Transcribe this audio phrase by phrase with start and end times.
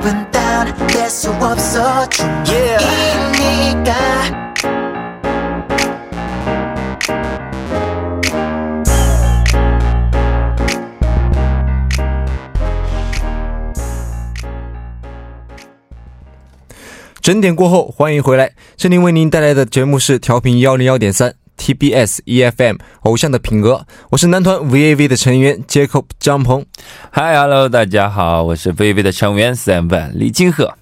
[0.00, 3.92] 기분 다운될 수 없어 중이니까
[17.20, 18.52] j 整点过后，欢迎回来。
[18.76, 23.85] 这里为您带来的节目是调频幺零幺点三 TBS EFM 偶像的品格。
[24.09, 26.65] 我是男团 VAV 的成员 Jacob 张鹏。
[27.11, 30.73] 嗨，Hello，大家好，我是 VAV 的成员 Sam 李金鹤。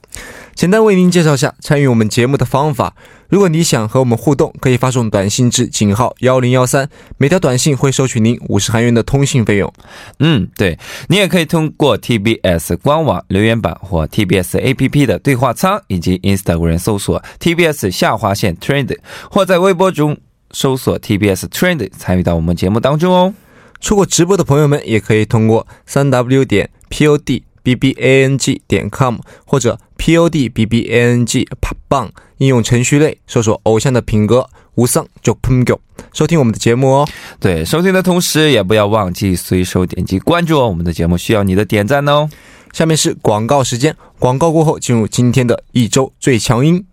[0.55, 2.95] 简单为您介绍下参与我们节目的方法。
[3.27, 9.71] 如果你想和我们互动，可以发送短信至井号幺零幺三，每条短信会收取您五十韩元的通信费用。
[10.19, 18.97] 嗯，对你也可以通过 TBS 官网留言板或 TBS APP 的对话仓，以及 Instagram 搜索 TBS 下划线 Trend，
[19.29, 20.17] 或在微博中
[20.51, 23.33] 搜索 TBS Trend 参与到我们节目当中哦。
[23.81, 27.43] 错过直播的朋友们，也可以通过三 W 点 POD。
[27.61, 31.45] b b a n g 点 com 或者 p o d b b a n g
[31.59, 35.79] 啪棒应用程序类搜索偶像的品格无丧就喷狗
[36.13, 37.07] 收听我们的节目哦。
[37.37, 40.69] 对，收听的同时也不要忘记随手点击关注哦。
[40.69, 42.29] 我们的节目需要你的点赞哦。
[42.71, 46.85] 下面是广告时间，广告过后进入今天的一周最强音。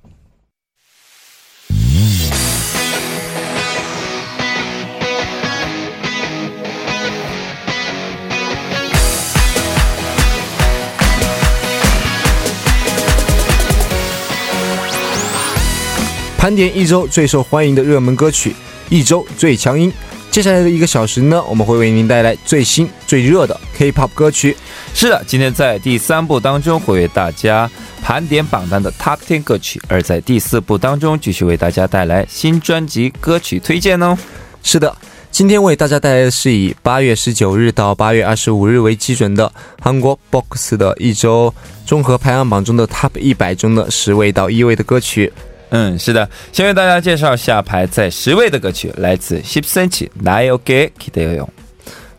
[16.46, 18.54] 盘点一周最受欢迎的热门歌曲，
[18.88, 19.92] 一周最强音。
[20.30, 24.56] 接下来的一个小时呢，我们会为您带来最新最热的 K-pop 歌曲。
[24.94, 27.68] 是的，今天在第三部当中会为大家
[28.00, 34.16] 盘点榜单的 Top Ten 歌曲，而在第四部当中继续为大家带来新专辑歌曲推荐哦。
[34.62, 34.96] 是的，
[35.32, 41.52] 今天为大家带来的是以八月十九日到八月二十五日为基准的韩国 Box 的一周
[41.84, 45.32] 综合排行榜中的 Top 一百中的十位到一位的歌曲。
[45.70, 51.48] 嗯，是的，先为大家介绍下排在十位的歌曲，来自 Ship Senchi Nayo Ge Kideyo。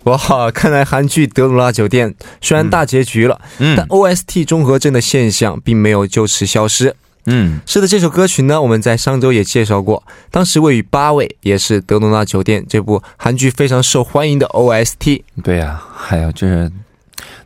[0.03, 2.09] 哇，看来韩剧《德鲁纳酒店》
[2.41, 6.96] 虽然大结局了，嗯，但 OST 综合症的现象并没有就此消失。
[7.25, 15.24] 嗯，是的，这首歌曲呢，我们在上周也介绍过，当时位于八位，也是《德鲁纳酒店》这部韩剧非常受欢迎的 OST。
[15.44, 16.69] 对呀，还有就是《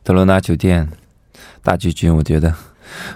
[0.04, 0.84] 德鲁纳酒店》
[1.64, 2.54] 大结局，我觉得。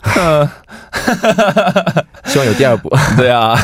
[2.26, 2.90] 希望有第二部。
[3.18, 3.56] 对啊，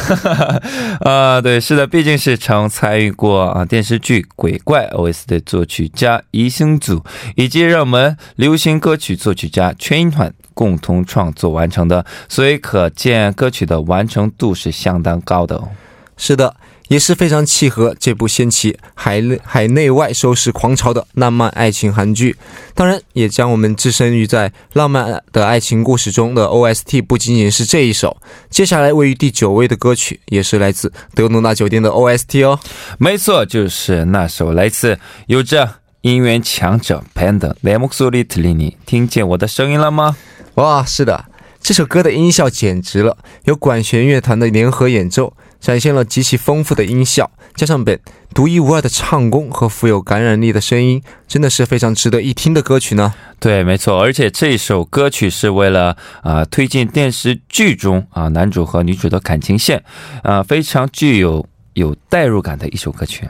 [1.02, 7.04] 啊， 对，是的，毕竟是曾参与过啊电视剧《鬼怪》OS 的作曲家宜兴组，
[7.36, 15.70] 以及热门流行歌曲作曲家全音团共同创作完成的，所以可见歌曲的完成度是相当高的哦。
[16.18, 16.54] 是的。
[16.92, 22.36] 也是非常契合这部掀起海内海内外收视狂潮的浪漫爱情韩剧，
[22.76, 28.18] 当然也将我们置身于在浪漫的爱情故事中的 OST 不仅仅是这一首，
[28.50, 32.60] 接下来位于第九位的歌曲也是来自德鲁纳酒店的 OST 哦，
[32.98, 40.18] 没错，就是那首来自有着音源强者 Panda l e m o x o l i t l i n 听见我的声音了吗？
[40.56, 41.24] 哇，是的，
[41.62, 45.34] 这首歌的音效简直了，有管弦乐团的联合演奏。
[45.62, 47.98] 展现了极其丰富的音效，加上本
[48.34, 53.14] 独一无二的唱功和富有感染力的声音，真的是非常值得一听的歌曲呢。
[53.40, 59.84] 对，没错，而且这首歌曲是为了啊推进电视剧中啊男主和女主的感情线，
[60.24, 63.30] 啊非常具有有代入感的一首歌曲。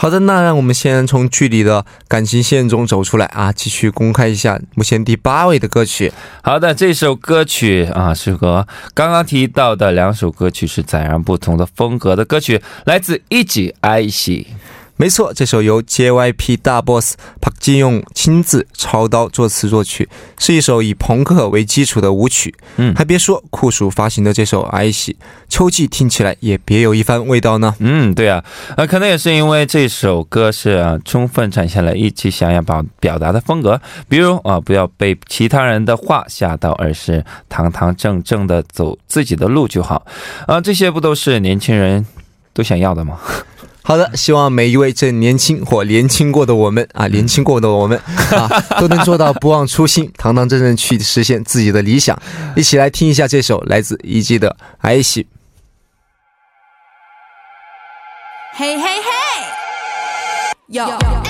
[0.00, 6.10] 好的，那让我们先从剧里的感情线中走出来啊，继续公开一下目前第八位的歌曲。
[6.42, 14.46] 好的，这首歌曲啊是和刚刚提到的两首歌曲是截然不同的风格的歌曲，来自一起爱惜。
[15.00, 20.06] 没错，这首由 JYP 大 boss 朴金用亲自操刀作词作曲，
[20.38, 22.54] 是一首以朋克为基础的舞曲。
[22.76, 25.14] 嗯，还别说，酷暑发行的这首《哀喜》，
[25.48, 27.74] 秋季听起来也别有一番味道呢。
[27.78, 28.44] 嗯，对啊，
[28.76, 40.04] 呃，可能也是因为这首歌是啊，充分展现了一起想要表表达的风格，比如啊，不要被其他人的话吓到，而是堂堂正正的走自己的路就好。
[40.46, 42.04] 啊，这些不都是年轻人
[42.52, 43.18] 都想要的吗？
[43.90, 47.98] 好的，希望每一位正年轻或年轻过的我们啊，年轻过的我们
[48.30, 48.48] 啊，
[48.78, 52.16] 都能做到不忘初心，堂堂正正去实现自己的理想。
[52.54, 54.48] 一起来听一下这首来自一季的
[54.78, 55.24] 《爱喜》。
[58.52, 59.10] 嘿嘿嘿，
[60.68, 61.29] 有。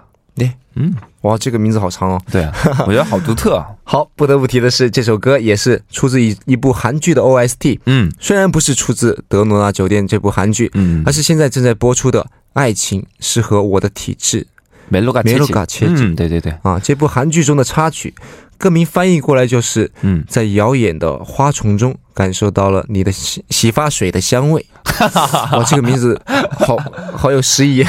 [0.75, 2.21] 嗯，哇，这个名字好长哦。
[2.31, 2.53] 对啊，
[2.87, 3.67] 我觉得好独特啊。
[3.83, 7.79] 好，不得不提的是，这首歌也是出自一一部韩剧的 OST。
[7.85, 12.21] 嗯，虽然不是出自《德罗纳酒店》这部韩剧，嗯，而是现在正在播出的
[12.53, 14.41] 《爱情适合我的体质》。
[14.89, 15.37] 梅洛嘎切
[15.85, 18.13] 奇，嗯，对对对，啊，这部韩剧中的插曲，
[18.57, 24.65] 歌名翻译过来就是，嗯，在遥远的花丛中感受到了你的洗洗发水的香味。
[25.01, 26.19] 哇，这个名字
[26.59, 26.77] 好
[27.15, 27.85] 好有诗意。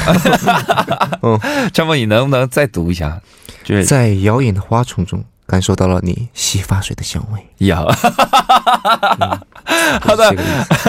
[1.21, 1.39] 嗯
[1.71, 3.19] 张梦，你能不能再读一下？
[3.63, 7.39] 就是在遥远的花丛中感受到了你洗发水的香味。
[7.67, 7.85] 呀，
[10.01, 10.45] 好的就是这个意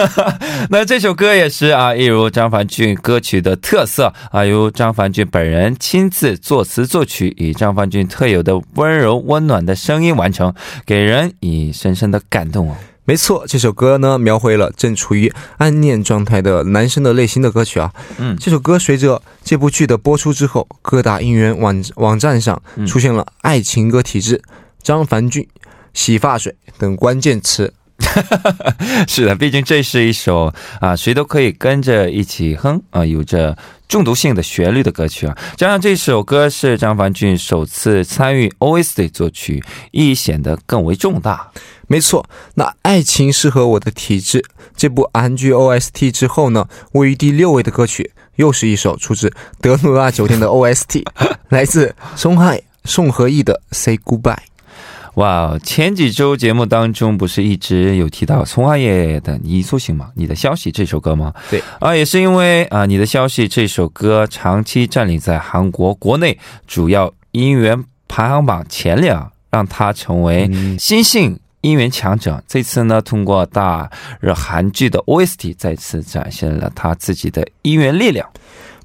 [0.07, 10.53] 思那这首歌也是啊，一如张凡俊歌曲的特色啊，由张凡俊本人亲自作词作曲，以张凡俊特有的温柔温暖的声音完成，
[10.85, 12.75] 给人以深深的感动哦。
[13.05, 17.93] 没错，这首歌呢描绘了正处于暗恋状态的男生的内心的歌曲啊。
[18.17, 24.41] 嗯这首歌随着这部剧的播出之后，各大应援网网站上嗯出现了“爱情歌体质”、
[24.81, 25.47] “张凡俊”、
[25.93, 27.73] “洗发水”等关键词。
[29.07, 33.57] 是的，毕竟这是一首啊，谁都可以跟着一起哼啊，有着
[33.87, 35.37] 中毒性的旋律的歌曲啊。
[35.55, 41.49] 加上这首歌是张凡俊首次参与 OST 作曲，意义显得更为重大。
[41.87, 44.39] 没错，那《爱情适合我的体质》
[44.75, 49.31] 这部 NGOST 之后呢，位于第六位的歌曲又是一首出自
[49.61, 51.03] 德鲁纳酒店的 OST，
[51.49, 54.35] 来自松海宋和义的《Say Goodbye》。
[55.15, 60.11] 哇，前几周节目当中不是一直有提到松花叶的《你苏醒吗？
[60.13, 61.33] 你的消息》这首歌吗？
[61.49, 72.43] 对啊，也是因为啊，《你的消息》这首歌长期占领在韩国国内主要音源排行榜前两，让它成为嗯新晋音源强者。
[72.45, 73.89] 这次呢，通过大
[74.19, 78.29] 热韩剧的 OST，再次展现了他自己的音源力量。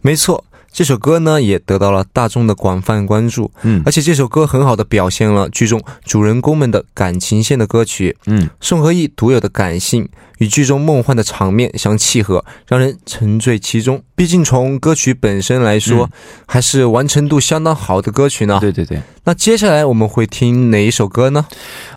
[0.01, 0.43] 没错，
[0.73, 8.17] 这首歌呢也得到了大众的广泛关注，嗯而且这首歌很好的表现了剧中主人公们的感情线的歌曲。
[8.27, 10.09] 嗯，宋和义独有的感性
[10.39, 14.01] 与剧中梦幻的场面相契合，让人沉醉其中。
[14.15, 16.11] 毕竟从歌曲本身来说，嗯
[16.47, 18.59] 还是完成度相当好的歌曲呢。
[18.61, 19.01] 对对对。
[19.25, 21.47] 那接下来我们会听哪一首歌呢？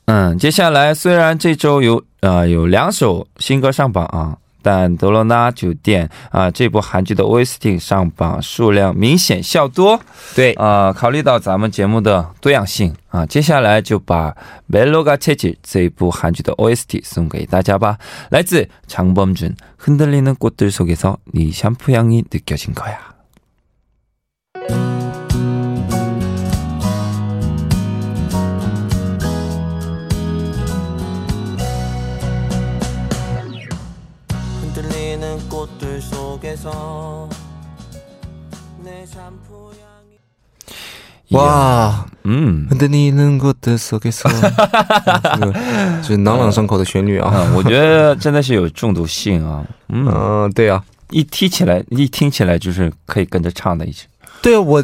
[0.06, 9.99] 嗯，接下来虽然这周有呃有两首新歌上榜啊，但德罗纳酒店啊这部韩剧的 OST 上榜数量明显较多
[10.35, 14.33] 对，啊、考虑到咱们节目的多样性啊，接下来就把《
[14.67, 17.99] 멜로가 채지》这一部韩剧的 OST 送给大家吧，
[18.31, 23.12] 来自장범준 흔들리는 꽃들 속에서 네 샴푸 향이 느껴진 거야。
[41.33, 44.31] 哇，嗯흔들리는것들속에서，
[45.35, 45.53] 这个
[46.03, 47.29] 是朗朗上口的旋律啊。
[47.29, 50.07] 啊，我觉得真的是有中毒性啊，嗯。
[50.09, 54.07] 嗯、对啊，一听起来，一听起来就是可以跟着唱的一首。
[54.41, 54.83] 对啊，我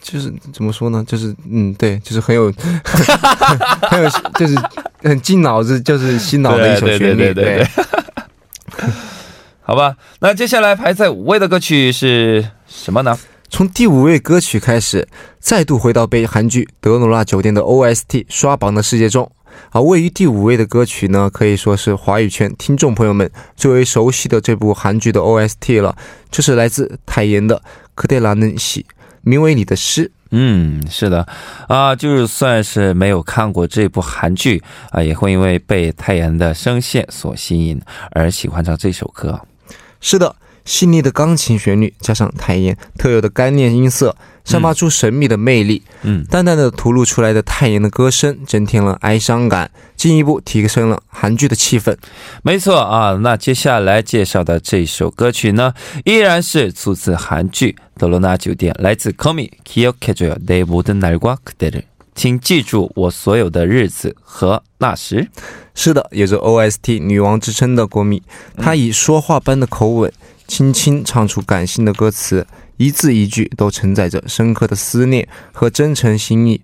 [0.00, 1.04] 就是怎么说呢？
[1.06, 2.50] 就是嗯，对，就是很有
[3.82, 4.56] 很有，就是
[5.02, 7.16] 很进脑子，就是洗脑的一首旋律。
[7.16, 7.68] 对对对对对
[9.60, 13.18] 好吧，那接下来排在五位的歌曲是什么呢？
[13.53, 15.07] 从第五位歌曲开始，
[15.39, 19.31] 再度回到被韩剧《德罗纳酒店》的 OST 刷榜的世界中。
[19.69, 25.95] 啊，位于第五位的歌曲呢，可以说是华语圈听众朋友们最为熟悉的这部韩剧的 OST 了，
[26.31, 27.55] 就是来自泰妍的
[27.93, 28.81] 《可得拉嫩喜》，
[29.21, 30.11] 名为你的诗。
[30.31, 31.27] 嗯，是的，
[31.67, 37.79] 啊，就算是没有看过这部韩剧啊，也会因为被泰妍的声线所吸引
[38.13, 39.39] 而喜欢上这首歌。
[40.01, 45.82] 是的，细腻的钢琴旋律加上泰妍特有的干练音色，散发出神秘的魅力。
[46.02, 51.96] 嗯，淡淡的吐露出来的泰妍的歌声，增添了哀伤感，进一步提升了韩剧的气氛。
[52.42, 55.72] 没错啊，那接下来介绍的这首歌曲呢，
[56.04, 61.84] 依然是出自韩剧《德罗纳酒店》，来自 Komi 기억해줘요 내 모든 날과 그때를，
[62.14, 65.28] 请记住我所有的日子和那时。
[65.74, 68.22] 是的，有着 OST 女王之称的国米，
[68.56, 70.12] 她以说话般的口吻，
[70.46, 72.46] 轻轻唱出感性的歌词，
[72.76, 76.60] 一字一句都承载着深刻的思念和真诚心意。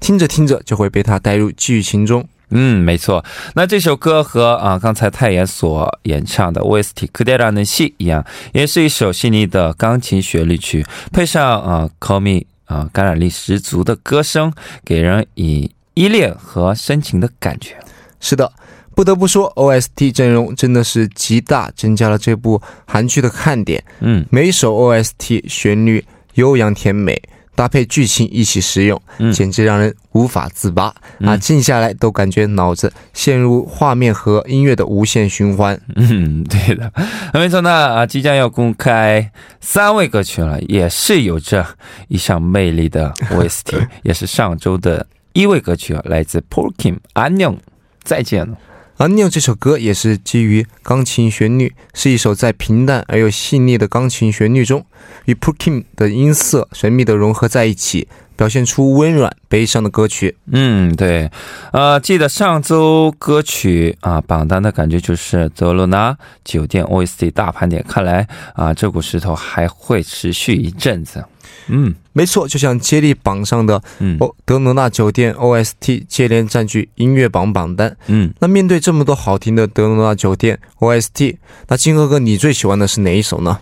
[0.00, 2.26] 听着听着就会被她带入剧情中。
[2.54, 3.24] 嗯，没错。
[3.54, 8.22] 那这首歌和啊刚才泰妍所演唱的 OST《그대라는戏》一样，
[8.52, 14.52] 也是一首细腻的钢琴旋律曲，配上啊 Call Me 啊感染力十足的歌声，
[14.84, 17.74] 给人以依恋和深情的感觉。
[18.20, 18.52] 是的，
[18.97, 23.83] 不得不说，OST 阵容真的是极大增加了这部韩剧的看点。
[23.99, 27.21] 嗯每首 OST 旋律悠扬甜美，
[27.53, 30.95] 搭配剧情一起使用，嗯简直让人无法自拔、啊！
[31.19, 35.79] 嗯静下来都感觉脑子陷入画面和音乐的无限循环。
[35.95, 36.91] 嗯， 对的，
[37.31, 41.63] 那没错呢啊，即将要公开三位歌曲了，也是有着
[42.07, 47.55] 一项魅力的 OST， 也是上周的一位歌曲啊，来自 Porkim 安妞，
[48.03, 48.57] 再见了。
[48.99, 54.83] 而《Neo》这首歌也是基于钢琴旋律，是一首在平淡而又细腻的钢琴旋律中，
[55.25, 58.07] 与 p u k i m 的音色神秘的融合在一起，
[58.37, 60.37] 表现出温软悲伤的歌曲。
[60.51, 61.29] 嗯，对，
[61.73, 66.15] 呃，记得上周歌曲啊榜单的感觉就是德罗纳
[66.45, 71.25] 酒店 OST 大盘点，看来啊这股势头还会持续一阵子。
[71.69, 77.95] 嗯没错，就像接力榜上的嗯哦，德罗纳酒店 OST 接连占据音乐榜榜单。
[78.07, 81.35] 嗯，那面对这么多好听的德罗纳酒店 OST，
[81.67, 83.59] 那金哥哥你最喜欢的是哪一首呢？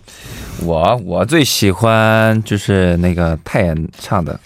[0.62, 4.40] 我我最喜欢就是那个泰妍唱的，嗯，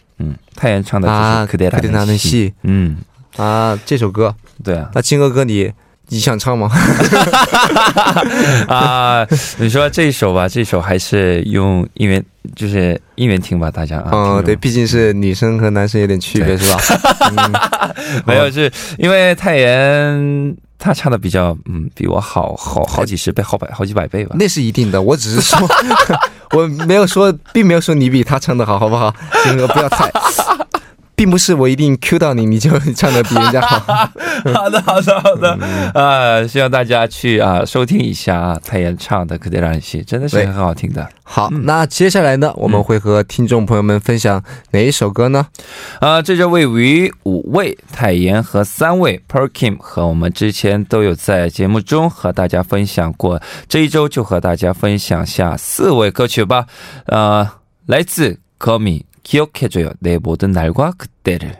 [0.61, 2.50] 泰妍唱的啊，就是《可可得拿的戏》。
[2.64, 2.99] 嗯，
[3.38, 5.73] 啊，这首歌，对啊，那金哥哥你
[6.09, 6.71] 你想唱吗？
[8.69, 9.26] 啊，
[9.57, 12.23] 你说这一首吧，这首还是用音源，
[12.55, 14.11] 就是音源听吧，大家啊。
[14.12, 16.79] 嗯，对，毕竟是女生和男生有点区别，是吧？
[17.35, 24.37] 嗯，没有，是因为泰妍他唱的比较，嗯，比我好好好几十倍，好百好几百倍吧。
[24.38, 25.00] 那是一定的。
[25.00, 25.59] 我只是说，
[26.52, 29.14] 我没有说，并没有说你比他唱的好，好不好？
[29.45, 30.11] 金哥不要太，
[31.21, 33.79] 并不是我一定 Q 到你，你就唱的比人家好。
[34.55, 35.50] 好的，好的，好的，
[35.93, 41.07] 啊，希望大家去啊收听一下啊泰妍唱的《可得让戏》，真的是很好听的。
[41.23, 45.47] 好，那接下来呢，我们会和听众朋友们分享哪一首歌呢？
[46.00, 56.65] 啊，这就位于五位泰妍和三位 Perkim 和我们之前都有在节目中和大家分享过，这一周就和大家分享下四位歌曲吧。
[57.05, 57.47] 呃，
[57.85, 61.56] 来自거미 기억해줘요 내 모든 날과 그때를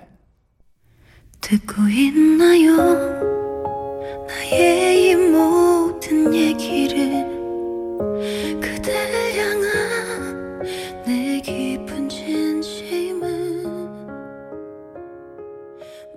[1.42, 2.76] 듣고 있나요?
[4.28, 7.26] 나의 이 모든 얘기를
[8.60, 8.96] 그댈
[9.38, 10.64] 향한
[11.06, 13.22] 내 깊은 진심은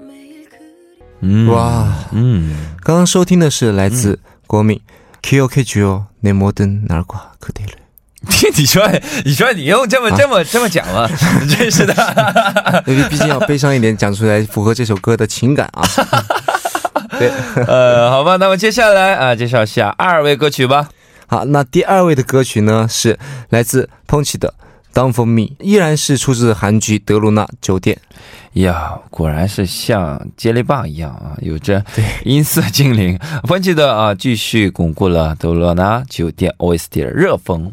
[0.00, 4.80] 매일 그리 嗯哇嗯，刚刚收听的是来自国民
[5.22, 7.81] Kyokjuo 내모든날과그대를。
[8.55, 8.87] 你说
[9.25, 11.09] 你说你用这么这么这么讲吗？
[11.49, 12.83] 真是的。
[12.87, 15.83] 因为毕竟要悲伤一点 讲出来，符合这首歌的情感啊。
[17.19, 17.29] 对，
[17.67, 20.89] 呃，好吧，那么接下来啊，介绍下二位歌曲吧。
[21.27, 23.17] 好，那第二位的歌曲呢是
[23.49, 24.53] 来自 Ponchi 的
[24.97, 27.97] 《Down for Me》，依然是出自韩剧《德鲁纳酒店》。
[28.61, 31.83] 呀，果然是像接力棒一样啊，有着
[32.23, 33.17] 音色精灵。
[33.47, 37.71] 分析的啊，继续巩固了德鲁纳酒店 OST 的热风。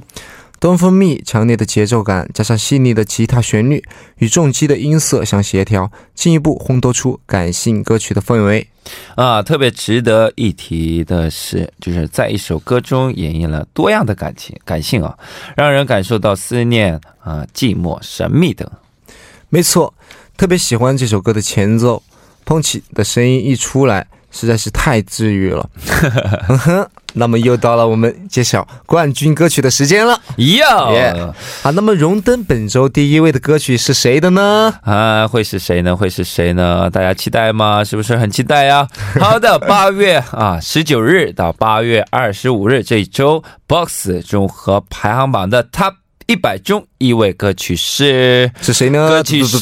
[0.60, 3.82] Don't for me，强烈的节奏感加上细腻的吉他旋律
[4.18, 8.66] 与重击的音色相协调，进一步烘托出感性歌曲的氛围。
[9.14, 15.16] 啊，特别值得一提的是，就是在一首歌中演绎了多样的感情、感性啊，
[15.56, 18.70] 让人感受到思念啊、寂寞、神秘等。
[19.48, 19.94] 没错，
[20.36, 22.02] 特别喜欢这首歌的前奏
[22.44, 25.68] ，Ponchi 的声音一出来，实在是太治愈了。
[26.46, 30.20] 哼哼，那么又到了我们揭晓冠军歌曲的时间了。
[30.36, 31.32] 哟 Yeah
[31.62, 34.72] 好，那么荣登本周第一位的歌曲是谁的呢？
[34.82, 35.96] 啊，会是谁呢？
[35.96, 36.88] 会是谁呢？
[36.90, 37.82] 大家期待吗？
[37.84, 38.86] 是不是很期待呀？
[39.20, 45.94] 好的，八月啊十九日到八月二十五日这一周，Box 综合排行榜的 Top
[46.26, 48.50] 一百中一位歌曲是。
[48.60, 49.08] 是谁呢？
[49.08, 49.58] 歌曲是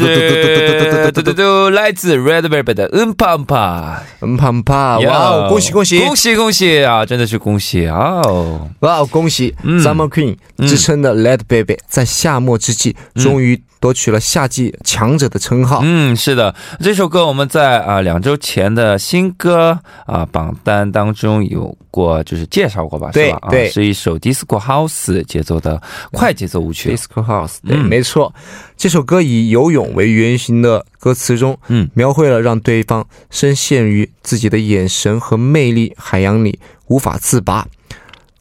[1.13, 5.01] 嘟嘟嘟，来自 Red Velvet 的《嗯胖胖嗯，胖胖，》。
[5.09, 7.07] 哇哦，恭喜恭喜恭喜恭喜啊！
[7.07, 8.21] 真的是恭喜啊！
[8.25, 10.37] 哦哇哦，恭喜嗯 Summer Queen
[10.67, 15.81] 之称的 Led Baby 在夏末之际终于夺取了夏季强者的称号。
[15.83, 23.11] 嗯，是的，这首歌我们在啊两周前的新歌啊榜单当中有过，就是介绍过吧？
[23.13, 23.39] 对是吧？
[23.43, 25.81] 啊对是一首 disco house 节奏的
[26.13, 26.95] 快节奏舞曲。
[26.95, 28.33] Disco House，对，嗯没错，
[28.77, 37.67] 这首歌以游泳为原型的歌词中，嗯描绘了让对方深陷于自己的眼神和魅力海洋里无法自拔。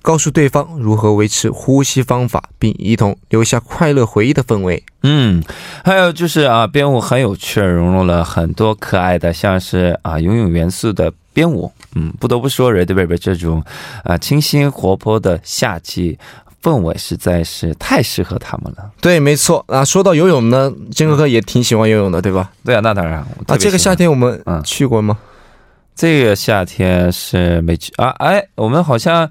[0.08, 4.82] 告诉对方如何维持呼吸方法，并一同留下快乐回忆的氛围。
[5.04, 5.44] 嗯，
[5.84, 11.70] 还有就是啊，编舞很有趣，融入了很多可爱的，像是啊游泳元素的编舞。
[11.96, 13.62] 嗯，不得不说，Red Velvet 这种
[14.06, 16.18] 啊清新活泼的夏季
[16.64, 18.90] 氛围实在是太适合他们了。
[19.02, 19.84] 对，没错啊。
[19.84, 22.50] 说到游泳呢，金哥哥也挺喜欢游泳的，对吧？
[22.64, 23.20] 对啊，那当然。
[23.48, 25.18] 啊，这个夏天我们嗯去过吗？
[25.98, 28.08] 这个夏天是没去啊？
[28.20, 29.30] 哎，我们好像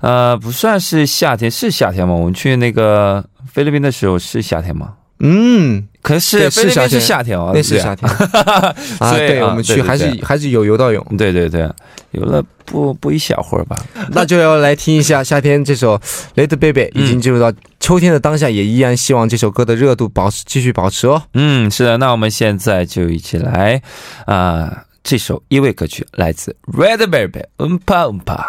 [0.00, 2.14] 呃不算是夏天，是夏天吗？
[2.14, 4.94] 我们去那个菲律宾的时候是夏天吗？
[5.20, 8.06] 嗯，可是对菲律宾是是夏天哦，那是夏天
[9.00, 9.16] 啊。
[9.16, 11.02] 对，啊我们去还是还是有游到泳。
[11.16, 11.66] 对对对，
[12.10, 13.74] 游了不不一小会儿吧。
[14.12, 15.96] 那就要来听一下夏天这首
[16.34, 17.50] 《Little Baby》，嗯已经进入到
[17.80, 21.22] 秋天的当下，也依然希望这首歌的热度保持继续保持哦。
[21.32, 23.80] 嗯，是的，那我们现在就一起来
[24.26, 28.44] 啊、这首一位歌曲来自 Red Velvet，嗯 pa 嗯 pa。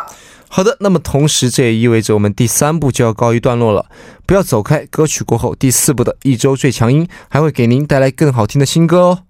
[0.49, 3.85] 好的，那么同时这也意味着我们第三步就要告一段落了。
[4.25, 9.26] 不要走开，歌曲过后第四步的一周最强音还会给您带来更好听的新歌哦。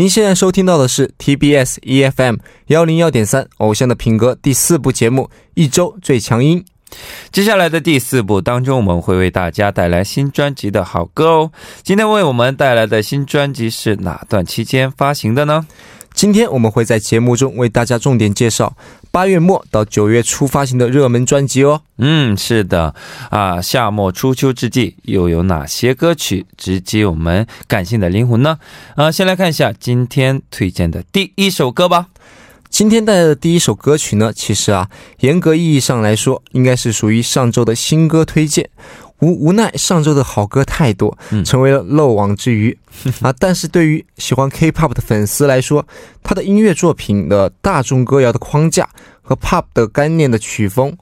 [0.00, 2.38] 您现在收听到的是 TBS EFM
[2.68, 6.64] 幺零幺点三偶像的品格第四部节目《一周最强音》。
[7.30, 11.52] 接下来的第四部当中，我们会为大家带来新专辑的好歌哦。
[11.82, 15.66] 今天为我们带来的新专辑是哪段期间发行的呢？
[16.14, 18.74] 今天我们会在节目中为大家重点介绍
[19.12, 21.82] 八月末到九月初发行的热门专辑哦。
[21.98, 22.94] 嗯，是的，
[23.30, 28.58] 啊，夏末初秋之际，又有哪些歌曲直击我们感性的灵魂呢？
[28.94, 32.06] 啊，先来看一下今天推荐的第一首歌吧。
[32.68, 38.70] 今天带来的第一首歌曲呢，其实啊，严格意义上来说，应该是属于上周的新歌推荐。
[39.20, 42.76] 无无奈上周的好歌太多，嗯成为了漏网之鱼
[43.22, 43.32] 啊。
[43.38, 45.86] 但是对于喜欢 K-pop 的粉丝来说，
[46.22, 48.88] 他的音乐作品的大众歌谣的框架
[49.22, 50.96] 和 pop 的概念的曲风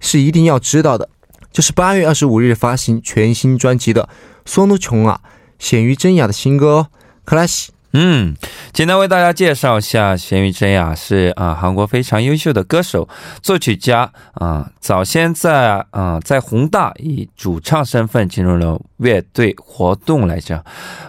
[0.00, 1.08] 是一定要知道的。
[1.52, 4.08] 就是八月二十五日发行全新专辑的
[4.44, 5.20] 松怒琼啊，
[5.58, 6.86] 显于真雅的新歌哦，
[7.24, 7.72] 克拉西。
[7.92, 8.36] 嗯，
[8.72, 13.08] 简单为大家介绍一下，咸鱼真雅是啊韩国非常优秀的歌手、
[13.42, 14.70] 作曲家啊。
[14.78, 20.64] 早先在啊在宏大以主唱身份进入了乐队活动来着。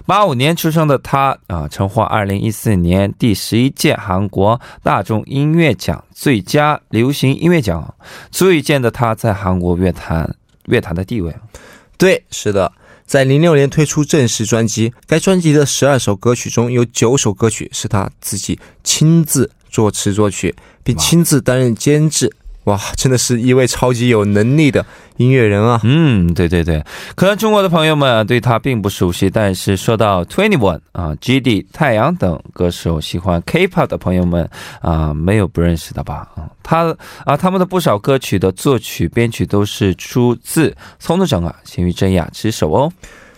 [0.07, 7.93] 八五年出生的他啊，曾获二零一四年第十一届韩国大众音乐奖最佳流行音乐奖，
[8.31, 11.35] 足以见得他在韩国乐坛乐坛的地位。
[11.97, 12.71] 对，是的，
[13.11, 22.33] 在零六年推出正式专辑，该专辑的十二首歌曲中有九首歌曲是他自己亲自作词作曲，并亲自担任监制。
[22.65, 24.85] 哇，真的是一位超级有能力的
[25.17, 25.79] 音乐人啊！
[25.83, 26.83] 嗯，对对对，
[27.15, 34.47] 可能中国的朋友们对他并不熟悉，但是说到 Twenty One 啊、GD、太阳等歌手，喜欢 K-pop 的朋友们
[34.79, 36.27] 啊、没有不认识的吧？
[36.35, 36.95] 啊，他
[37.25, 42.91] 啊，他们的不少歌曲的作曲、编曲都是出自松的整啊，咸鱼真雅之手哦。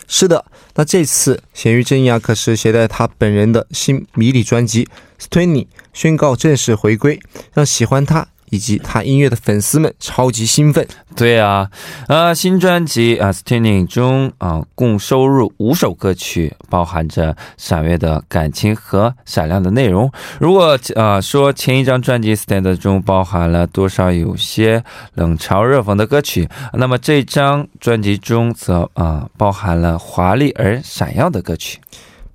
[0.06, 0.44] 是的，
[0.76, 4.84] 那这次咸鱼真雅可是携带他本人的新迷你专辑
[5.18, 7.18] 《Stony》宣告正式回归，
[7.54, 10.88] 让喜欢他以及他音乐的粉丝们超级兴奋。
[11.16, 11.68] 对啊，
[12.08, 20.12] 呃，新专辑啊《Standing》中啊、共收入五首歌曲，包含着闪跃的感情和闪亮的内容。
[20.40, 24.84] 如果啊、说前一张专辑《Stand》中包含了多少有些
[25.16, 31.80] 冷嘲热讽的歌曲，那么这张专辑中则啊、包含了华丽而闪耀的歌曲。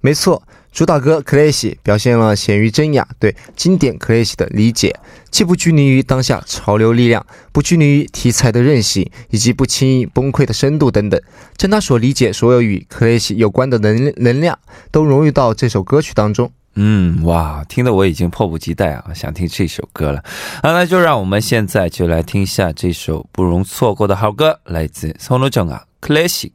[0.00, 0.40] 没错，
[0.78, 4.94] 主打歌《Crazy》表现了咸鱼真雅对经典 Crazy 的理解，
[5.28, 11.20] 既不拘泥于当下潮流力量，不拘泥于题材的任性，以及不轻易崩溃的深度等等，
[11.56, 14.56] 将他所理解所有与 Crazy 有关的能能量
[14.92, 16.52] 都融入到这首歌曲当中。
[16.76, 20.22] 嗯，哇，听得我已经迫不及待啊，想听这首歌了。
[20.62, 26.52] 啊，那就让我们现在就来听一下这首不容错过的好歌，来自松露正啊，Classic。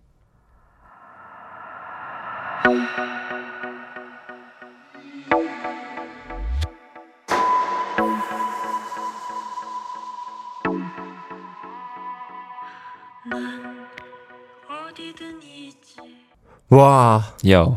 [16.76, 17.76] 哇，有，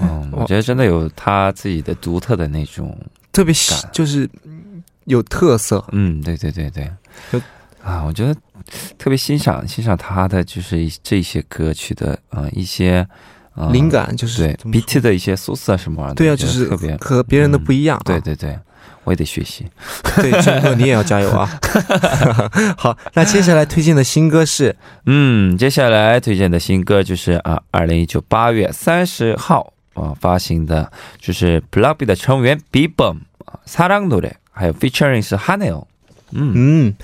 [0.00, 2.96] 嗯，我觉得真的有他自己的独特的那种，
[3.32, 5.84] 特别喜就是嗯有特色。
[5.92, 6.90] 嗯，对对对对。
[7.32, 7.38] 就，
[7.82, 8.34] 啊，我觉得
[8.98, 13.06] 特别欣赏欣赏他的就是一这些歌曲的呃一些、
[13.54, 18.02] 呃、灵，感就是对 BT 的一些搜索啊什么玩意儿的，对啊，我觉得就是特别，和别人的不一样、啊。
[18.04, 18.58] 对对对，
[19.07, 19.65] 我也得学习。
[20.15, 21.59] 对，陈哥你也要加油啊！
[22.77, 35.85] 好，那接下来推荐的新歌是嗯，接下来推荐的新歌就是啊，二零一九八月三十号啊发行的，就是 Blockby 的成员 B-Bomb 啊，사랑노래，还有 featuring 是 Haneo。
[36.31, 36.95] 嗯嗯，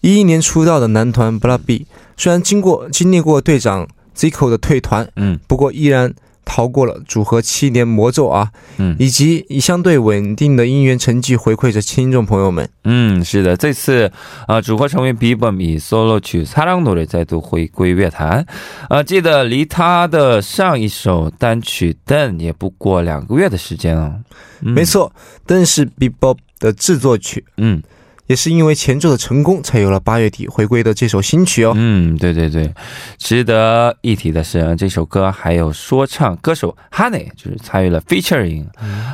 [0.00, 6.14] 一一年出道的男团 BLACKB，虽然经过经历过队长 Zico 的退团，嗯不过依然
[6.46, 12.68] 逃过了组合七年魔咒啊，嗯以及以相对稳定的音源成绩回馈着听众朋友们。
[12.84, 14.10] 嗯，是的，这次
[14.48, 18.44] 啊，组合成员 B-Bomb 以 solo 曲《사랑노래》再度回归乐坛。
[18.88, 24.20] 啊，记得离他的上一首单曲《灯》也不过两个月的时间哦。
[24.62, 25.12] 嗯没，错，
[25.46, 27.80] 但是 B-Bob 的制作曲，嗯
[28.27, 31.73] 也是因为前奏的成功，才有了八月底回归的这首新曲哦。
[31.75, 32.71] 嗯，对对对，
[33.17, 38.65] 值得一提的是，这首歌还有说唱歌手 Honey 就是参与了 featuring。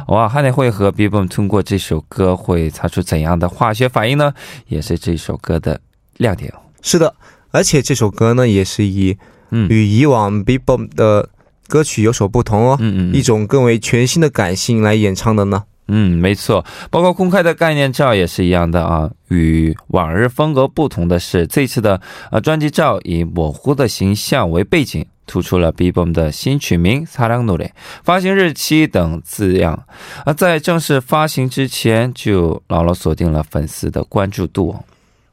[0.08, 4.34] 哇，Honey 会和 B-Bomb 通过这首歌会擦出怎样的化学反应呢？
[4.68, 5.80] 也是这首歌的
[6.18, 6.60] 亮点哦。
[6.82, 7.16] 是的，
[7.52, 9.18] 而且这首歌呢，也是以
[9.52, 11.30] 嗯与以往 B-Bob 的
[11.68, 15.64] 歌曲有所不同哦，嗯嗯一种更为全新的感性来演唱的呢。
[15.88, 19.12] 嗯，没错，包括公开的概念照也是一样的啊。
[19.30, 22.00] 与往日风格不同的是，这次的
[22.32, 27.66] 呃专辑照以模糊的形象为背景，突出了 BBOM 的新曲名《擦亮努力》、
[28.04, 29.86] 发行日期等字样。
[30.26, 34.76] 而在正式发行之前，就牢牢锁定了粉丝的关注度。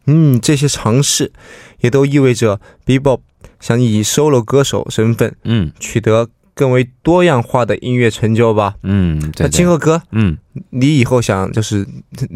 [0.07, 1.31] 嗯，这些尝试
[1.81, 3.21] 也都意味着 BBOM
[3.61, 6.29] 想以 solo 歌手身份，嗯，取得
[6.61, 8.75] 更为多样化的音乐成就吧。
[8.83, 10.37] 嗯，那对对，金鹤哥，嗯，
[10.69, 11.87] 你以后想就是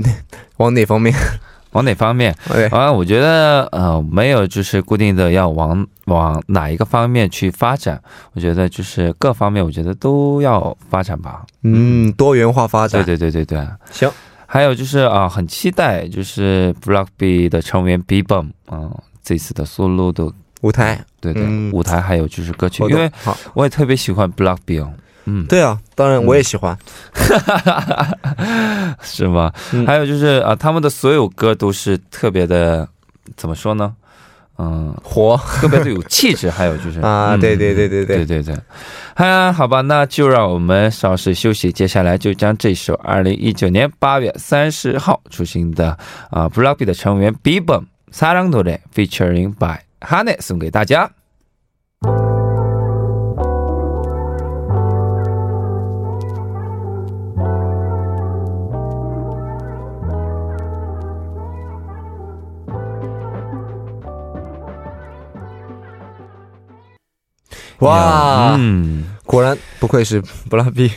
[0.57, 1.15] 往哪方面？
[1.73, 2.35] 往哪方面？
[2.51, 8.01] 对，啊，我觉得呃没有就是固定的要往往哪一个方面去发展，
[8.33, 11.45] 我觉得就是各方面我觉得都要发展吧。
[11.65, 13.05] 嗯，多元化发展。
[13.05, 13.69] 对对对对对。
[13.91, 14.11] 行，
[14.47, 18.89] 还有就是啊，很期待就是 Blockby 的成员 B-Bomb 啊、
[19.23, 20.33] 这次的 solo 的
[20.65, 23.11] 舞台，对对、舞台还有就是歌曲，因为
[23.53, 24.91] 我也特别喜欢 Block b i l l
[25.27, 26.77] 嗯，对啊，当然我也喜欢，
[28.37, 29.53] 嗯、 是吗、
[29.87, 32.89] 还有就是啊，他们的所有歌都是特别的，
[33.37, 33.95] 怎么说呢？
[34.57, 35.37] 嗯，活。
[35.61, 38.57] 特别的有气质，还有就是 啊，对对对对对、对对对，
[39.15, 45.99] 哎，好吧，那就让我们稍事休息，接下来就将这首二零一九年八月三十号出行的
[46.31, 49.53] 啊、b l o c k y 的成员 b i b o m 사랑 n 래 featuring
[49.55, 51.11] by Hane 送给大家。
[67.81, 70.91] 哇，嗯，果然不愧是布拉比。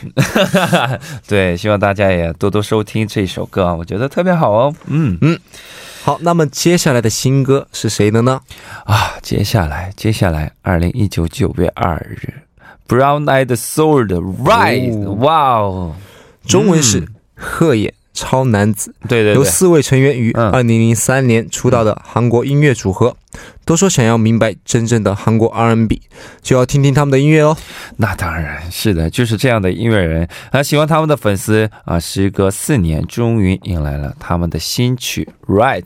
[1.28, 4.74] 对，希望大家也多多收听这首歌啊，我觉得特别好哦。
[4.86, 5.38] 嗯嗯
[6.02, 8.40] 好，那么接下来的新歌是谁的呢？
[8.84, 12.32] 啊，接下来，接下来，二零一九九月二日
[12.86, 15.12] ，Brown Eyed Soul 的 Rise，、哦。
[15.20, 15.96] 哇哦，
[16.46, 23.16] 中文是鹤野超男子，对对对，由四位成员于嗯二零零三年出道的韩国音乐组合。
[23.64, 26.00] 都说想要明白真正的韩国 R&B，
[26.40, 27.56] 就要听听他们的音乐哦。
[27.98, 35.82] 那当然是的，就是这样的音乐人啊，喜欢他们的粉丝啊，时隔四年，终于迎来了他们的新曲《Right》。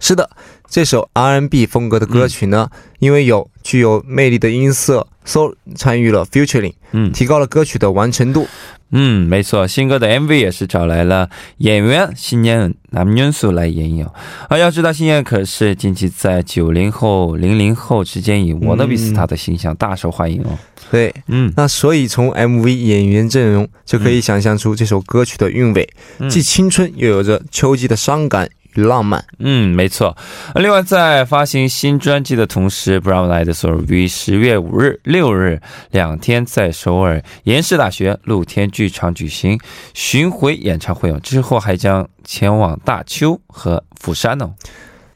[0.00, 0.30] 是的，
[0.68, 8.48] 这首 R&B 风格的歌曲呢，因为有具有魅力的音色，Soul 参与了 featuring，嗯提高了歌曲的完成度。
[8.90, 14.12] 嗯，没错，新歌的 MV 也是找来了演员新燕南元素来演绎哦。
[14.48, 20.58] 啊，要知道新燕可是近期在九零后、零零后之间以我的比斯塔的形象大受欢迎哦。
[20.90, 25.86] 对，嗯，那所以从 MV 演员阵容就可以想象出这首歌曲的韵味，
[26.18, 29.24] 嗯既青春又有着秋季的伤感与浪漫。
[29.38, 30.16] 嗯，没错。
[30.54, 35.60] 另外，在发行新专辑的同时，Brown Eyed Soul 于十月五日、六日
[35.90, 39.58] 两天在首尔延世大学露天剧场举行
[39.94, 44.52] 巡回演唱会哦，之后还将前往大邱和釜山哦。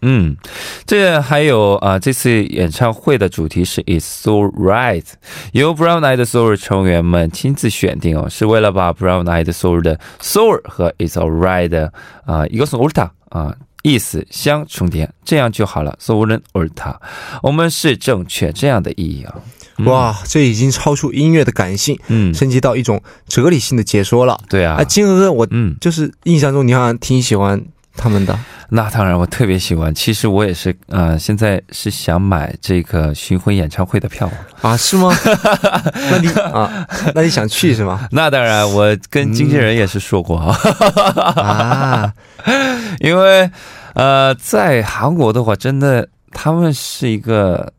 [0.04, 0.36] 嗯，
[0.84, 5.04] 这还有啊、这次演唱会的主题是 "It's So Right"，
[5.52, 11.92] 由 Brown Eyed Soul 成员们亲自选定哦，是为了把 Brown Eyed Soul 的 Soul 和 "It's Alright" 的
[12.26, 13.56] 啊、一个是 Ulta 啊。
[13.82, 15.98] 意思相重叠，这样就好了。
[16.00, 16.94] Soul Ulta，
[17.42, 19.34] 我们是正确这样的意义啊。
[19.78, 24.38] 嗯，哇，这已经超出音乐的感性，嗯，升级到一种哲理性的解说了。
[24.48, 27.60] 对啊啊，，金哥哥，我嗯，就是印象中你好像挺喜欢
[27.96, 28.38] 他们的
[28.70, 29.94] 那当然，我特别喜欢。
[29.94, 34.30] 其实我也是，呃，现在是想买这个巡回演唱会的票。
[34.62, 34.74] 啊？
[34.76, 35.14] 是吗？
[36.10, 38.08] 那你啊，那你想去是吗？
[38.12, 40.56] 那当然，我跟经纪人也是说过啊，
[41.36, 42.14] 啊，
[43.00, 43.50] 因为
[43.94, 47.70] 呃，在韩国的话，真的他们是一个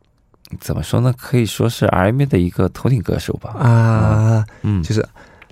[0.60, 1.12] 怎么说呢？
[1.18, 3.50] 可以说是 R M B 的一个头顶歌手吧。
[3.58, 5.04] 啊，嗯，就是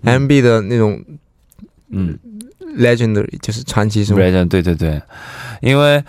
[0.05, 1.03] M B 的那种
[1.91, 2.17] 嗯
[2.77, 5.01] legendary，就是传奇是吗？？legend，对对对，
[5.61, 6.03] 因为。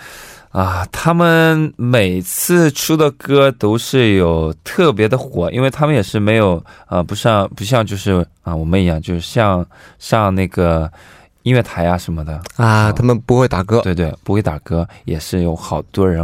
[0.54, 9.66] 啊，他们每次出的歌都是有特别的火，因为他们也是没有呃，不像不像就是啊我们一样，就是像
[9.98, 10.88] 上那个
[11.42, 16.24] 音乐台啊什么的，啊，他们不会打歌，对对，不会打歌，也是有好多人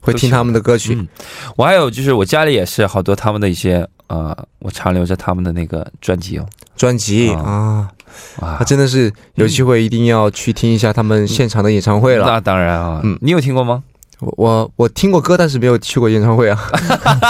[0.00, 0.94] 会听他们的歌曲。
[0.94, 1.06] 嗯，
[1.54, 6.46] 我还有就是我家里也是好多他们的一些呃，我常留着他们的那个专辑哦。
[6.76, 7.30] 专辑？
[7.30, 7.42] 啊。
[7.42, 7.92] 啊，
[8.40, 8.48] 哇。
[8.48, 12.26] 啊，，真的是有机会一定要去听一下他们现场的演唱会了。
[12.26, 13.18] 那当然啊，嗯。
[13.22, 13.82] 你有听过吗？
[14.20, 16.58] 我我我听过歌，但是没有去过演唱会啊。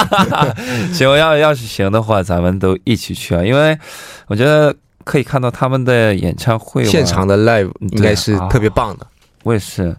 [0.91, 3.79] 行，要要是行的话，咱们都一起去啊，因为
[4.29, 9.07] 我觉得可以看到他们的演唱会现场，的 live 应该是特别棒的。
[9.43, 9.95] 我也是。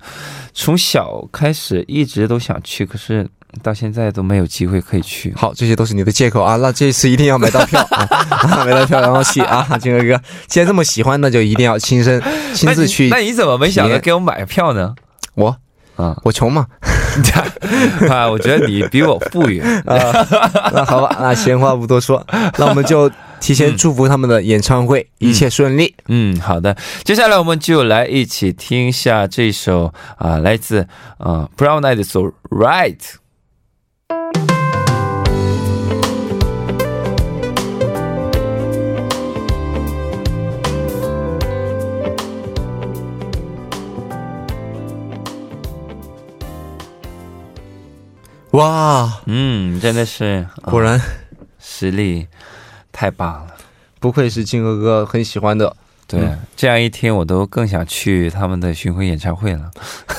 [0.53, 3.29] 从小开始一直都想去，可是
[3.63, 5.33] 到现在都没有机会可以去。
[5.35, 6.55] 好，这些都是你的借口啊！
[6.57, 9.65] 那这次一定要买到票啊， 啊买到票然后去 啊！
[9.79, 12.21] 金哥哥，既然这么喜欢，那就一定要亲身
[12.53, 13.17] 亲自去那。
[13.17, 14.93] 你那你怎么没想着给我买票呢？
[15.35, 15.55] 我
[15.95, 16.67] 啊我穷嘛
[18.09, 19.59] 啊，我觉得你比我富裕。
[19.59, 19.83] 啊，
[20.73, 22.25] 那好吧，那闲话不多说，
[22.57, 25.95] 那我们就提前祝福他们的演唱会一切顺利。
[26.07, 32.97] 嗯，好的，接下来我们就来一起听一下这首啊、来自啊、Brown Eyed Soul Right。
[48.51, 50.99] 哇，嗯，真的是、啊果然
[51.59, 52.27] 实力
[52.91, 53.53] 太棒了。
[53.99, 55.75] 不愧是金哥哥很喜欢的。
[56.07, 59.69] 对，嗯这样一听我都更想去他们的巡回演唱会了。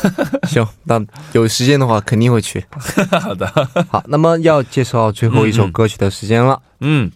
[0.47, 2.65] 行，那有时间的话肯定会去。
[3.21, 3.47] 好的，
[3.89, 7.11] 好，那么要介绍最后一首歌曲的时间了，嗯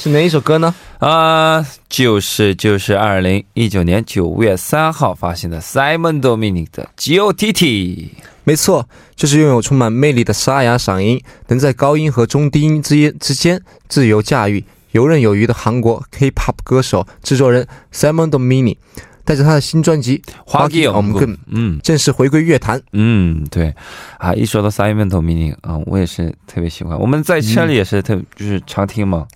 [0.00, 0.74] 是哪一首歌呢？
[0.98, 8.10] 啊、就是就是二零一九年九月三号发行的 Simon Dominic 的 G.O.T.T。
[8.44, 18.78] 没错，就是拥有充满魅力的沙哑嗓音，能在高音和中低音之间之间自由驾驭，游刃有余的韩国 K-pop 歌手、制作人 Simon Domini，
[19.26, 22.80] 带着他的新专辑《花季我们更嗯正式回归乐坛。
[22.92, 23.74] 嗯，对
[24.16, 26.98] 啊，一说到 Simon Dominic 啊，我也是特别喜欢。
[26.98, 29.26] 我们在车里也是特、就是常听嘛。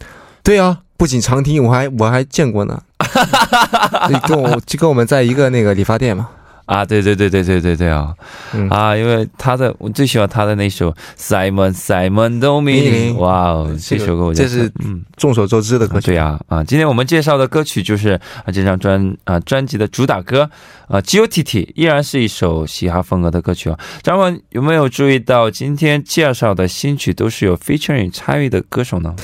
[0.44, 2.80] 对啊，不仅常听，我还我还见过呢。
[4.09, 6.28] 就跟我就跟我们在一个那个理发店嘛。
[6.66, 8.14] 啊，对对对对对对对啊、
[8.54, 8.96] 嗯啊！
[8.96, 15.02] 因为他的我最喜欢他的那首 Simon Simon Dominic，嗯哇哦，这首歌我觉得这是嗯。
[15.18, 16.07] 众所周知的歌曲。
[16.12, 20.50] 对啊、啊，今天我们介绍的歌曲就是啊这张专啊专辑的主打歌
[20.88, 23.78] 啊 G.O.T.T 依然是一首嘻哈风格的歌曲啊。
[24.02, 29.14] 张文有没有注意到今天介绍的新曲都是有 featuring 参与的歌手呢？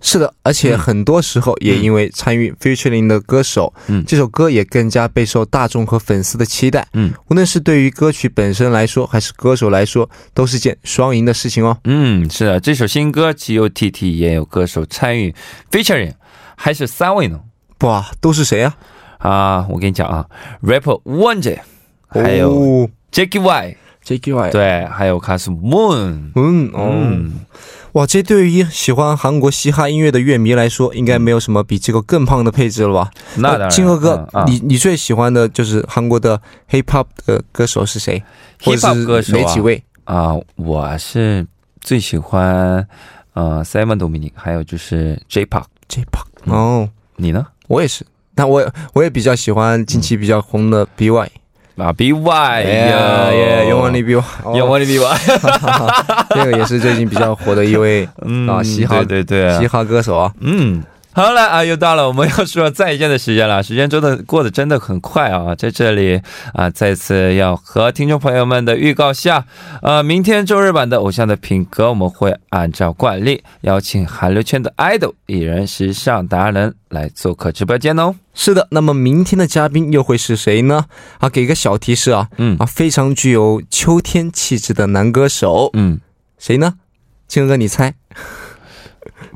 [0.00, 4.04] 是的，而且很多时候也因为参与 featuring 的歌手，嗯。
[4.06, 6.86] 这首歌也更加备受大众和粉丝的期待。
[6.94, 7.12] 嗯。
[7.28, 11.76] 无论是对于歌曲本身来说，还是歌手来说，都是件双赢的事情哦。
[11.84, 15.34] 嗯，是的，这首新歌 G.O.T.T 也有歌手参与。
[15.70, 16.14] Featuring，
[16.56, 17.40] 还是三位呢？
[17.80, 18.76] 哇，都是谁啊？
[19.18, 20.26] 啊，我跟你讲啊
[20.62, 21.58] ，rapper Wonder，
[22.08, 22.88] 还有哦。
[23.12, 27.40] Jackie Y，Jackie Y，对，还有卡斯 Moon，嗯哦，嗯，
[27.92, 33.10] 哇，这对于喜欢韩国嘻哈音乐的乐迷来说，应该没有什么比这个更胖的配置了吧？
[33.36, 38.22] 那当然，金哥哥，啊啊你你最喜欢的就是韩国的 hip hop 的歌手是谁？
[38.62, 39.82] 或 hip 者 hop 是歌手啊哪几位？
[40.04, 41.46] 啊，我是
[41.80, 42.86] 最喜欢
[43.32, 47.46] 呃 Simon Dominic，还有就是 J-Pop，J-pop 嗯哦，你呢？
[47.68, 48.04] 我也是。
[48.36, 51.28] 那我我也比较喜欢近期比较红的 BY，
[51.76, 52.12] 啊的 BY，
[54.44, 54.56] 哦。
[54.56, 55.18] 永远的 B.Y，
[56.30, 60.32] 这个也是最近比较火的一位嗯啊嘻哈对对对，嘻哈歌手啊。
[60.40, 63.60] 嗯，好了啊，又到了我们要说再见的时间了。
[63.62, 66.20] 时间真的过得真的很快啊，在这里
[66.54, 69.44] 啊，再次要和听众朋友们的预告下，
[69.82, 78.14] 呃，明天周日版的《偶像的品格》，我们会按照惯例邀请韩流圈的 idol 艺人、时尚达人来做客直播间哦。
[78.32, 80.86] 是的，那么明天的嘉宾又会是谁呢？
[81.18, 86.00] 啊，给个小提示啊，嗯啊，非常具有秋天气质的男歌手，嗯，
[86.38, 86.74] 谁呢？
[87.26, 87.94] 青哥，你猜？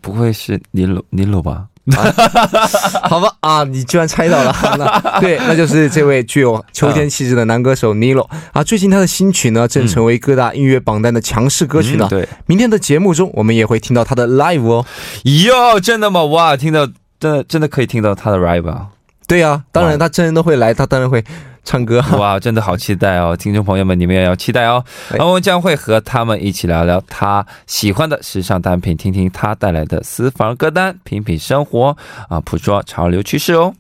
[0.05, 1.65] 不会是尼罗尼罗吧？
[3.09, 8.63] 好吧，啊，你居然猜到了，那对，那就是这位具有秋天气质的男歌手 Nilo 啊。
[8.63, 12.07] 最近他的新曲呢，正成为各大音乐榜单的强势歌曲呢。
[12.07, 14.85] 嗯对，明天的节目中，我们也会听到他的 live 哦。
[15.25, 16.23] 哟，真的吗？
[16.25, 16.87] 哇，听到
[17.19, 18.89] 真的真的可以听到他的 live 啊！
[19.27, 21.25] 对啊，当然他真人都会来，他当然会
[21.65, 22.05] 唱歌。
[22.19, 23.37] 哇，真的好期待哦！
[23.37, 24.85] 听众朋友们，你们也要期待哦。
[25.11, 31.97] 哎然后我们将会和他们一起聊聊他喜欢的时尚单品，听听他带来的私房歌单，品品生活
[32.29, 33.75] 啊，捕捉潮流趋势哦。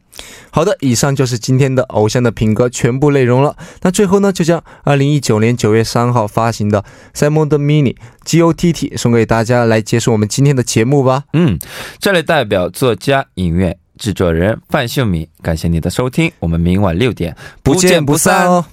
[0.50, 3.56] 好的，以上就是今天的偶像的品格全部内容了。
[3.82, 11.24] 那最后呢，就将二零一九年九月三号发行的 Simon 的 Mini G O T T 送给大家，来结束我们今天的节目吧。
[11.32, 11.58] 嗯，
[11.98, 18.66] 这里代表作家、音乐制作人范秀敏，感谢你的收听，我们明晚六点不见不散哦。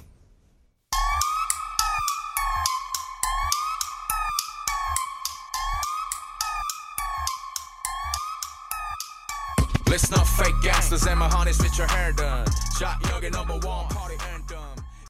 [9.86, 12.44] Listen up, fake gangsters and my honeys with your hair done.
[12.78, 13.86] Shot young and number one